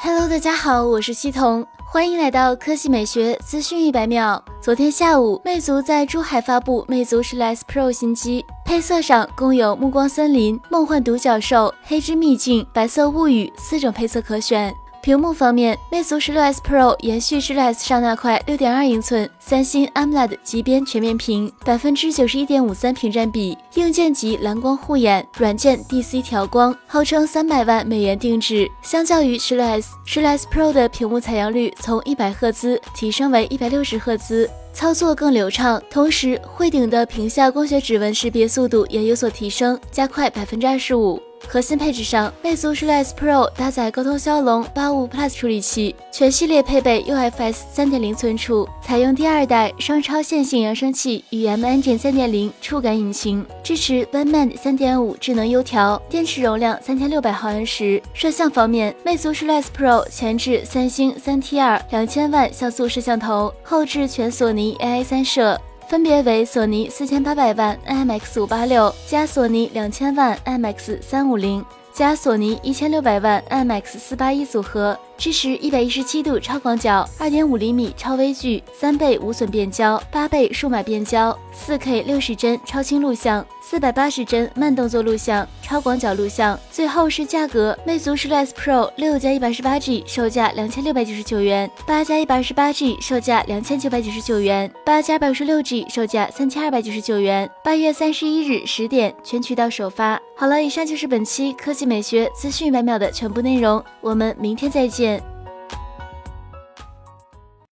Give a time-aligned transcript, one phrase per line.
[0.00, 4.40] Hello，大家好，我是西彤，欢迎来到科技美学资讯一百秒。
[4.60, 14.72] 昨天下午，魅族在珠海发布魅族十六 S Pro 新机，配色上共有暮光森林、梦幻独角兽、黑之秘境、白色物语四种配色可选。
[15.08, 28.70] 屏幕方面，魅族十六 S Pro 延续十六 S 上那块六点二英寸三星 AMOLED 极边全面屏，百分之九十一点五三屏占比，硬件级蓝光护眼，软件 DC 调光，号称三百万美元定制。
[28.82, 35.82] 相较于十六 S，十六 S Pro 的屏幕采样率从一百赫兹提升为一百六十赫兹，操作更流畅。
[35.88, 41.18] 同时，汇顶的屏下光学指纹识别速度也有所提升，加快百分之二十五。
[41.46, 58.02] 核心配置上，魅族十六 S Pro 搭载高通骁龙八五 Plus 处理器，全系列配备 UFS 三点零存储，采用第二代双超线性扬声器与 M Engine 三点零触感引擎，支持 OneMand 三点五智能优调，电池容量三千六百毫安时。
[58.12, 65.58] 摄像方面，魅族十六 S Pro 前置三星三 T 二两千万像素摄像头，后置全索尼 AI 三摄。
[65.88, 74.98] 分别为索尼四千八百万 IMX 五八六加索尼两千万 IMX 三五零加索尼一千六百万 IMX 四八一组合。
[75.18, 86.58] 支持一百一十七度超广角、二点五厘米超微距、三倍无损变焦、八倍数码变焦、四 K 六十帧超清录像、四百八十帧慢动作录像、超广角录像。
[86.70, 97.50] 最后是价格，魅族十六 S Pro 六加一百二十八 G 售价两千六百九十九元，八加一百二十八 G 售价两千九百九十九元，八加二百五十六 G 售价三千二百九十九元。
[97.62, 100.18] 八月三十一日十点全渠道首发。
[100.34, 104.88] 好了，以上就是本期科技美学资讯一百秒的全部内容，我们明天再。
[104.88, 105.22] 见。